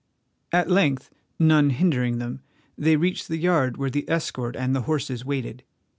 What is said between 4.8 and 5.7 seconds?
horses waited.